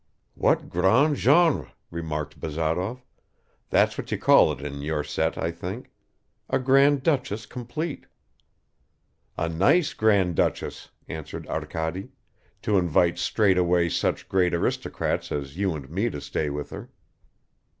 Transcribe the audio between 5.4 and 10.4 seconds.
think. A Grand Duchess complete." "A nice Grand